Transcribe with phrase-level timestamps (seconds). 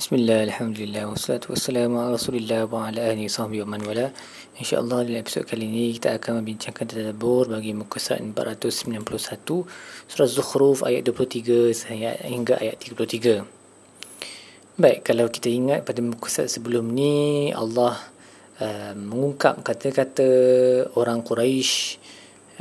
[0.00, 4.08] Bismillah, Alhamdulillah, wassalatu wassalamu ala rasulillah wa ala ahli sahbihi wa man wala.
[4.56, 8.96] InsyaAllah dalam episod kali ini kita akan membincangkan tadabur bagi muka surat 491
[10.08, 13.44] Surah Zukhruf ayat 23 saya hingga ayat 33
[14.80, 18.00] Baik, kalau kita ingat pada muka surat sebelum ni Allah
[18.56, 20.28] uh, mengungkap kata-kata
[20.96, 22.00] orang Quraisy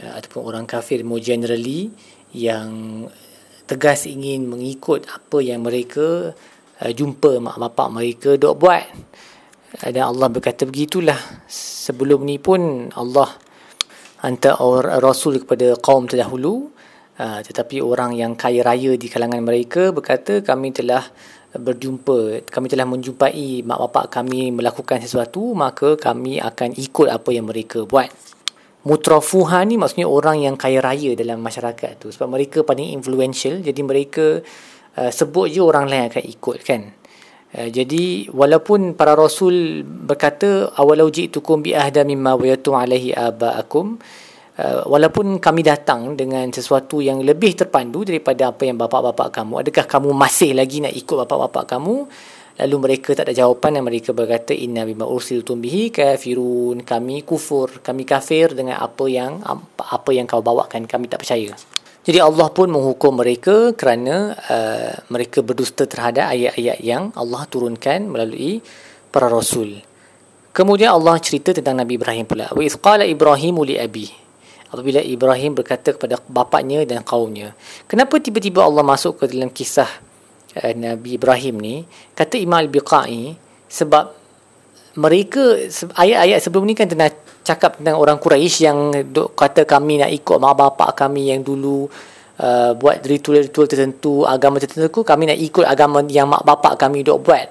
[0.03, 1.87] uh, ataupun orang kafir more generally
[2.35, 3.07] yang
[3.63, 6.35] tegas ingin mengikut apa yang mereka
[6.81, 8.85] uh, jumpa mak bapak mereka dok buat.
[9.79, 11.17] Dan Allah berkata begitulah.
[11.89, 13.29] Sebelum ni pun Allah
[14.25, 14.57] hantar
[14.99, 16.73] rasul kepada kaum terdahulu.
[17.19, 21.03] Uh, tetapi orang yang kaya raya di kalangan mereka berkata kami telah
[21.51, 27.49] berjumpa kami telah menjumpai mak bapak kami melakukan sesuatu maka kami akan ikut apa yang
[27.49, 28.07] mereka buat.
[28.79, 32.07] Mutrafuha ni maksudnya orang yang kaya raya dalam masyarakat tu.
[32.15, 33.59] Sebab mereka paling influential.
[33.59, 34.39] Jadi mereka
[34.99, 36.81] uh, sebut je orang lain akan ikut kan?
[37.55, 43.95] Uh, jadi walaupun para rasul berkata awalau ji'tukum bi ahda mimma wayatu alaihi abaakum
[44.59, 49.87] uh, walaupun kami datang dengan sesuatu yang lebih terpandu daripada apa yang bapa-bapa kamu adakah
[49.87, 51.95] kamu masih lagi nak ikut bapa-bapa kamu?
[52.59, 56.83] Lalu mereka tak ada jawapan dan mereka berkata inna bima ursiltum bihi kafirun.
[56.83, 59.39] Kami kufur kami kafir dengan apa yang
[59.79, 60.83] apa yang kau bawakan.
[60.83, 61.55] Kami tak percaya
[62.09, 68.65] jadi Allah pun menghukum mereka kerana uh, mereka berdusta terhadap ayat-ayat yang Allah turunkan melalui
[69.13, 69.77] para rasul.
[70.49, 72.49] Kemudian Allah cerita tentang Nabi Ibrahim pula.
[72.49, 74.09] Wa qala Ibrahim li abi.
[74.73, 77.53] Apabila Ibrahim berkata kepada bapaknya dan kaumnya.
[77.85, 80.01] Kenapa tiba-tiba Allah masuk ke dalam kisah
[80.57, 81.85] uh, Nabi Ibrahim ni?
[82.17, 83.37] Kata Imam Al-Biqai
[83.69, 84.18] sebab
[84.97, 85.57] mereka
[85.93, 87.13] ayat-ayat sebelum ni kan tengah
[87.45, 91.85] cakap tentang orang Quraisy yang duk kata kami nak ikut mak bapak kami yang dulu
[92.41, 97.21] uh, buat ritual-ritual tertentu agama tertentu kami nak ikut agama yang mak bapak kami duk
[97.25, 97.49] buat.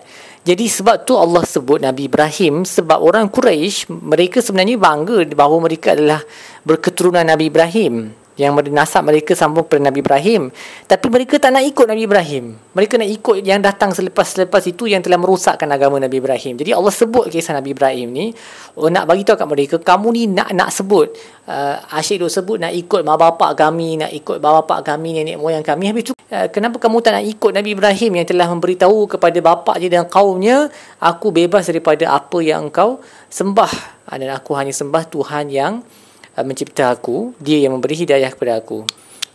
[0.48, 5.92] Jadi sebab tu Allah sebut Nabi Ibrahim sebab orang Quraisy mereka sebenarnya bangga bahawa mereka
[5.92, 6.24] adalah
[6.64, 10.54] berketurunan Nabi Ibrahim yang nasab mereka sambung kepada Nabi Ibrahim.
[10.86, 12.54] Tapi mereka tak nak ikut Nabi Ibrahim.
[12.54, 16.54] Mereka nak ikut yang datang selepas-selepas itu yang telah merosakkan agama Nabi Ibrahim.
[16.54, 18.30] Jadi Allah sebut kisah Nabi Ibrahim ni
[18.78, 21.18] oh, nak bagi tahu kat mereka kamu ni nak nak sebut.
[21.50, 25.66] Uh, asyik duk sebut nak ikut mak bapak kami nak ikut bapak kami nenek moyang
[25.66, 25.90] kami.
[25.90, 29.82] Habis tu uh, kenapa kamu tak nak ikut Nabi Ibrahim yang telah memberitahu kepada bapak
[29.82, 30.70] dia dan kaumnya
[31.02, 33.02] aku bebas daripada apa yang engkau
[33.34, 33.98] sembah?
[34.08, 36.07] Dan aku hanya sembah Tuhan yang Uh,
[36.44, 38.84] mencipta aku, dia yang memberi hidayah kepada aku.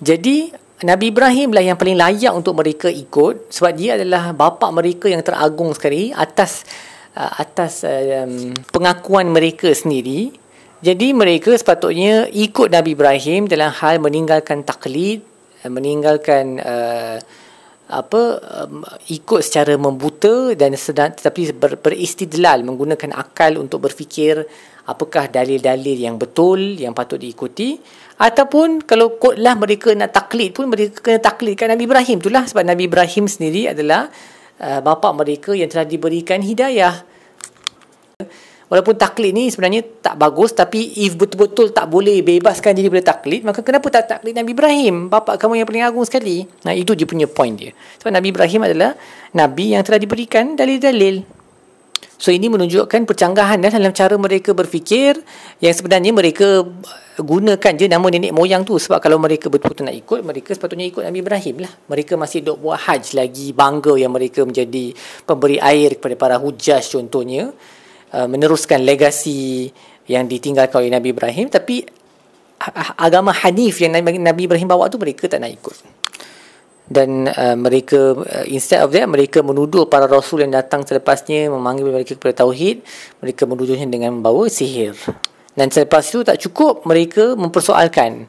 [0.03, 0.51] Jadi
[0.83, 5.23] Nabi Ibrahim lah yang paling layak untuk mereka ikut sebab dia adalah bapa mereka yang
[5.23, 6.67] teragung sekali atas
[7.15, 10.35] uh, atas um, pengakuan mereka sendiri.
[10.83, 15.23] Jadi mereka sepatutnya ikut Nabi Ibrahim dalam hal meninggalkan taklid,
[15.63, 17.17] uh, meninggalkan uh,
[17.91, 24.47] apa um, ikut secara membuta dan sedang tetapi ber, beristidlal menggunakan akal untuk berfikir
[24.87, 27.79] apakah dalil-dalil yang betul yang patut diikuti.
[28.13, 32.17] Ataupun kalau kotlah mereka nak taklid pun mereka kena taklidkan Nabi Ibrahim.
[32.23, 34.07] Itulah sebab Nabi Ibrahim sendiri adalah
[34.63, 37.12] uh, bapa mereka yang telah diberikan hidayah
[38.73, 43.45] walaupun taklid ni sebenarnya tak bagus tapi if betul-betul tak boleh bebaskan diri daripada taklid
[43.45, 46.41] maka kenapa tak taklid Nabi Ibrahim bapa kamu yang paling agung sekali?
[46.65, 47.69] Nah itu dia punya point dia.
[48.01, 48.97] Sebab Nabi Ibrahim adalah
[49.37, 51.21] nabi yang telah diberikan dalil-dalil.
[52.17, 55.19] So ini menunjukkan percanggahan dalam cara mereka berfikir
[55.59, 56.63] yang sebenarnya mereka
[57.19, 58.79] gunakan je nama nenek moyang tu.
[58.79, 61.71] Sebab kalau mereka betul-betul nak ikut mereka sepatutnya ikut Nabi Ibrahim lah.
[61.91, 64.95] Mereka masih dok buat haj lagi bangga yang mereka menjadi
[65.27, 67.51] pemberi air kepada para hujaj contohnya
[68.13, 69.73] uh, meneruskan legasi
[70.07, 71.83] yang ditinggalkan oleh Nabi Ibrahim tapi
[72.95, 75.77] agama Hanif yang Nabi Ibrahim bawa tu mereka tak nak ikut.
[76.83, 81.89] Dan uh, mereka uh, instead of that mereka menuduh para rasul yang datang selepasnya memanggil
[81.89, 82.83] mereka kepada tauhid
[83.23, 84.95] mereka menuduhnya dengan membawa sihir.
[85.53, 88.25] Dan selepas itu tak cukup mereka mempersoalkan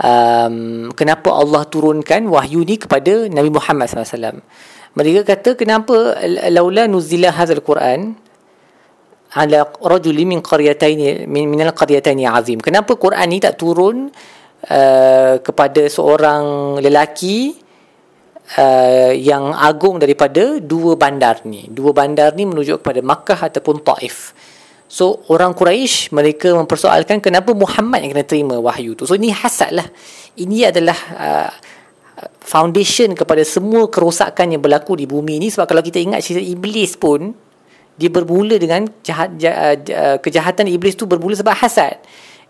[0.00, 4.42] um, kenapa Allah turunkan wahyu ni kepada Nabi Muhammad SAW
[4.94, 6.18] mereka kata kenapa
[6.50, 8.14] laula nuzila hadzal Quran
[9.34, 14.08] ala rajul min qaryatain min min al-qaryatain azim kenapa Quran ni tak turun
[14.70, 17.64] uh, kepada seorang lelaki
[18.58, 21.68] uh, yang agung daripada dua bandar ni.
[21.68, 24.36] Dua bandar ni menuju kepada Makkah ataupun Taif.
[24.84, 29.08] So orang Quraisy mereka mempersoalkan kenapa Muhammad yang kena terima wahyu tu.
[29.08, 29.88] So ini hasad lah.
[30.38, 31.50] Ini adalah uh,
[32.38, 36.94] foundation kepada semua kerosakan yang berlaku di bumi ni sebab kalau kita ingat cerita iblis
[36.94, 37.34] pun
[37.94, 41.98] dia bermula dengan jahat, jahat, uh, kejahatan iblis tu bermula sebab hasad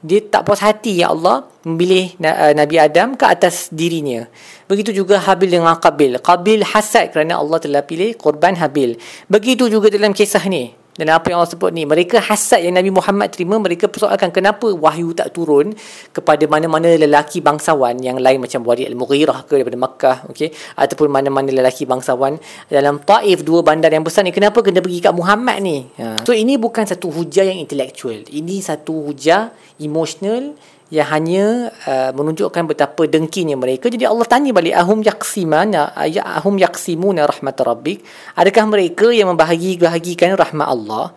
[0.05, 4.29] dia tak puas hati ya Allah memilih uh, Nabi Adam ke atas dirinya.
[4.69, 6.20] Begitu juga Habil dengan Qabil.
[6.20, 9.00] Qabil hasad kerana Allah telah pilih korban Habil.
[9.32, 10.76] Begitu juga dalam kisah ni.
[10.94, 14.70] Dan apa yang Allah sebut ni Mereka hasad yang Nabi Muhammad terima Mereka persoalkan kenapa
[14.70, 15.75] wahyu tak turun
[16.14, 20.55] Kepada mana-mana lelaki bangsawan Yang lain macam Wadi Al-Mughirah ke Daripada Makkah okay?
[20.79, 22.38] Ataupun mana-mana lelaki bangsawan
[22.70, 26.14] Dalam Taif Dua bandar yang besar ni Kenapa kena pergi kat Muhammad ni ha.
[26.23, 29.50] So ini bukan satu hujah yang intelektual Ini satu hujah
[29.82, 30.55] emosional
[30.94, 33.91] yang hanya uh, menunjukkan betapa dengkinya mereka.
[33.91, 38.06] Jadi Allah tanya balik ahum yaqsimana ya ahum yaqsimuna rahmat rabbik?
[38.38, 41.11] Adakah mereka yang membahagi-bahagikan rahmat Allah?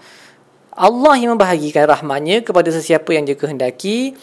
[0.74, 4.14] Allah yang membahagikan rahmatnya kepada sesiapa yang dia kehendaki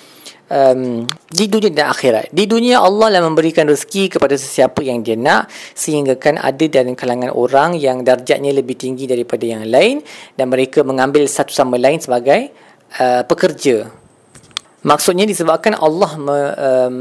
[0.50, 2.30] um, di dunia dan akhirat.
[2.30, 6.94] Di dunia Allah lah memberikan rezeki kepada sesiapa yang dia nak sehingga kan ada dalam
[6.94, 10.02] kalangan orang yang darjatnya lebih tinggi daripada yang lain
[10.38, 12.54] dan mereka mengambil satu sama lain sebagai
[13.02, 14.03] uh, pekerja
[14.84, 16.96] Maksudnya disebabkan Allah me, um,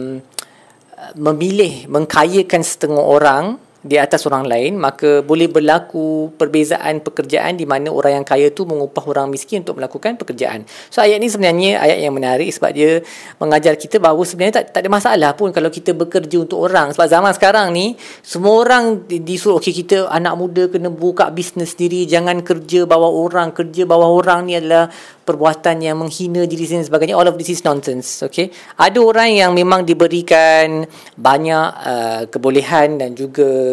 [1.20, 7.92] memilih mengkayakan setengah orang di atas orang lain maka boleh berlaku perbezaan pekerjaan di mana
[7.92, 10.64] orang yang kaya tu mengupah orang miskin untuk melakukan pekerjaan.
[10.88, 13.04] So ayat ni sebenarnya ayat yang menarik sebab dia
[13.44, 16.96] mengajar kita bahawa sebenarnya tak, tak ada masalah pun kalau kita bekerja untuk orang.
[16.96, 22.08] Sebab zaman sekarang ni semua orang disuruh okey kita anak muda kena buka bisnes sendiri
[22.08, 24.88] jangan kerja bawah orang kerja bawah orang ni adalah
[25.24, 27.16] perbuatan yang menghina diri sendiri sebagainya.
[27.20, 28.48] All of this is nonsense okay?
[28.80, 30.88] Ada orang yang memang diberikan
[31.20, 33.73] banyak uh, kebolehan dan juga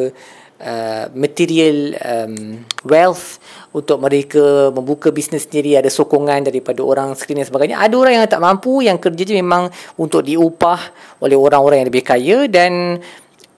[0.61, 3.41] uh, material um, wealth
[3.73, 5.81] untuk mereka membuka bisnes sendiri.
[5.81, 7.77] Ada sokongan daripada orang sekeliling dan sebagainya.
[7.81, 10.81] Ada orang yang tak mampu yang kerja je memang untuk diupah
[11.25, 13.01] oleh orang-orang yang lebih kaya dan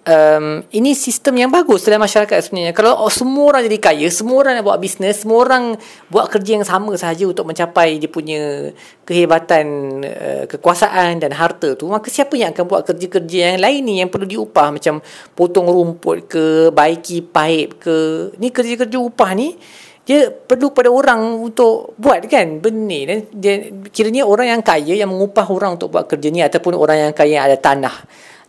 [0.07, 2.75] um, ini sistem yang bagus dalam masyarakat sebenarnya.
[2.75, 5.79] Kalau semua orang jadi kaya, semua orang nak buat bisnes, semua orang
[6.11, 8.71] buat kerja yang sama sahaja untuk mencapai dia punya
[9.07, 9.67] kehebatan,
[10.03, 14.11] uh, kekuasaan dan harta tu, maka siapa yang akan buat kerja-kerja yang lain ni yang
[14.11, 14.99] perlu diupah macam
[15.35, 16.45] potong rumput ke,
[16.75, 18.31] baiki paip ke.
[18.39, 19.55] Ni kerja-kerja upah ni
[20.03, 25.15] dia perlu pada orang untuk buat kan benda dan dia kiranya orang yang kaya yang
[25.15, 27.95] mengupah orang untuk buat kerja ni ataupun orang yang kaya yang ada tanah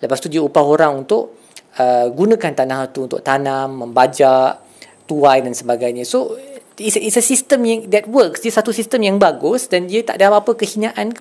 [0.02, 1.43] lepas tu dia upah orang untuk
[1.80, 4.62] uh, gunakan tanah itu untuk tanam, membajak,
[5.06, 6.08] tuai dan sebagainya.
[6.08, 6.38] So
[6.78, 8.42] it's a, it's a system yang that works.
[8.42, 11.14] Dia satu sistem yang bagus dan dia tak ada apa-apa kehinaan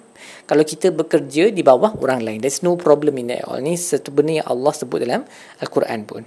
[0.48, 2.38] kalau kita bekerja di bawah orang lain.
[2.40, 3.60] There's no problem in that all.
[3.60, 5.22] Ni satu benda yang Allah sebut dalam
[5.60, 6.22] Al-Quran pun.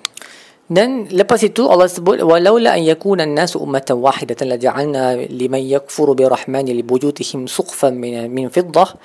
[0.65, 6.17] Dan lepas itu Allah sebut walaula an yakuna an-nasu ummatan wahidatan la ja'alna liman yakfuru
[6.17, 8.97] bi rahmani li buyutihim suqfan min min fiddah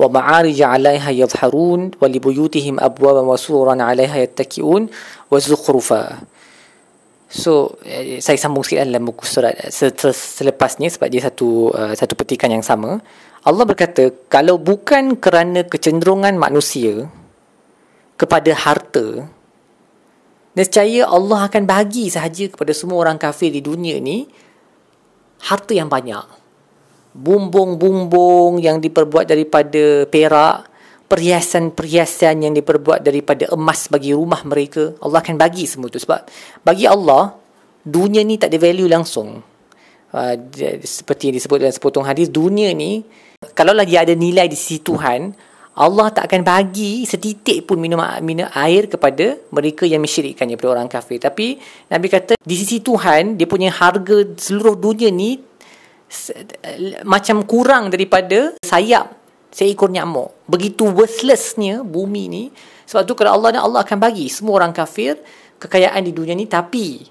[0.00, 4.82] ومعارج عليها يظهرون ولبيوتهم أبوابا وسورا عليها يتكئون
[5.30, 6.02] وزخرفا
[7.26, 9.58] So eh, saya sambung sikit dalam buku surat
[10.14, 13.02] selepas ni sebab dia satu uh, satu petikan yang sama.
[13.42, 17.10] Allah berkata kalau bukan kerana kecenderungan manusia
[18.14, 19.26] kepada harta
[20.54, 24.30] nescaya Allah akan bagi sahaja kepada semua orang kafir di dunia ni
[25.42, 26.24] harta yang banyak
[27.11, 30.71] bumbung-bumbung yang diperbuat daripada perak,
[31.11, 36.23] perhiasan-perhiasan yang diperbuat daripada emas bagi rumah mereka, Allah akan bagi semua itu sebab
[36.63, 37.35] bagi Allah
[37.83, 39.43] dunia ni tak ada value langsung.
[40.11, 40.35] Uh,
[40.83, 43.03] seperti yang disebut dalam sepotong hadis, dunia ni
[43.55, 45.35] kalau lagi ada nilai di sisi Tuhan,
[45.71, 50.91] Allah tak akan bagi setitik pun minum, minum air kepada mereka yang mensyirikkannya kepada orang
[50.91, 51.19] kafir.
[51.19, 55.39] Tapi Nabi kata di sisi Tuhan dia punya harga seluruh dunia ni
[57.07, 59.15] macam kurang daripada sayap
[59.51, 60.31] seekor nyamuk.
[60.47, 62.43] Begitu worthlessnya bumi ni.
[62.87, 65.19] Sebab tu kalau Allah Allah akan bagi semua orang kafir
[65.61, 67.05] kekayaan di dunia ni tapi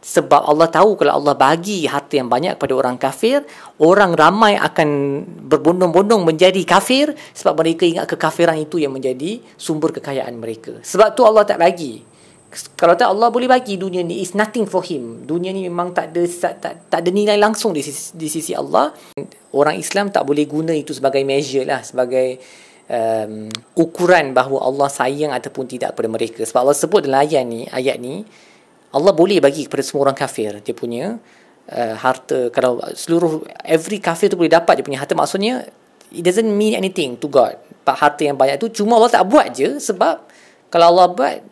[0.00, 3.44] sebab Allah tahu kalau Allah bagi harta yang banyak kepada orang kafir,
[3.76, 4.88] orang ramai akan
[5.44, 10.80] berbondong-bondong menjadi kafir sebab mereka ingat kekafiran itu yang menjadi sumber kekayaan mereka.
[10.80, 12.00] Sebab tu Allah tak bagi
[12.50, 15.22] kalau tak Allah boleh bagi dunia ni is nothing for him.
[15.22, 18.52] Dunia ni memang tak ada tak, tak, tak ada nilai langsung di sisi, di sisi
[18.58, 18.90] Allah.
[19.54, 22.42] Orang Islam tak boleh guna itu sebagai measure lah, sebagai
[22.90, 23.46] um,
[23.78, 26.42] ukuran bahawa Allah sayang ataupun tidak kepada mereka.
[26.42, 28.26] Sebab Allah sebut dalam ayat ni, ayat ni
[28.90, 31.22] Allah boleh bagi kepada semua orang kafir dia punya
[31.70, 32.50] uh, harta.
[32.50, 35.70] Kalau seluruh every kafir tu boleh dapat dia punya harta maksudnya
[36.10, 37.54] it doesn't mean anything to God.
[37.86, 40.22] Harta yang banyak tu cuma Allah tak buat je sebab
[40.70, 41.42] kalau Allah buat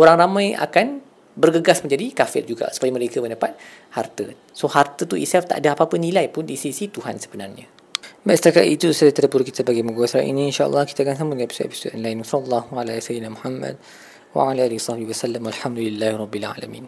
[0.00, 1.04] orang ramai akan
[1.36, 3.54] bergegas menjadi kafir juga supaya mereka mendapat
[3.94, 4.32] harta.
[4.50, 7.66] So harta tu itself tak ada apa-apa nilai pun di sisi Tuhan sebenarnya.
[8.20, 11.96] Baik setakat itu saya terpuru kita bagi muka surat ini insyaAllah kita akan sambung episod-episod
[11.96, 12.20] lain.
[12.20, 13.74] Sallallahu alaihi wa sallam Muhammad
[14.36, 16.78] wa ala alihi wa sallam alhamdulillahi rabbil alamin.